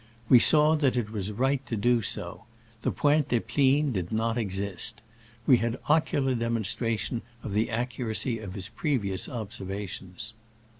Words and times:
We 0.29 0.39
saw 0.39 0.75
that 0.77 0.95
it 0.97 1.11
was 1.11 1.31
right 1.31 1.63
to 1.67 1.75
do 1.77 2.01
so. 2.01 2.45
The 2.81 2.89
Pointe 2.91 3.27
des 3.29 3.39
Plines 3.39 3.93
did 3.93 4.11
not 4.11 4.35
exist. 4.35 4.99
We 5.45 5.57
had 5.57 5.77
ocular 5.87 6.33
demonstration 6.33 7.21
of 7.43 7.53
the 7.53 7.69
accuracy 7.69 8.39
of 8.39 8.55
his 8.55 8.67
previous 8.69 9.29
observations. 9.29 10.33